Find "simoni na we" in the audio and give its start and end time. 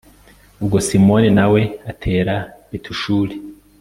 0.87-1.61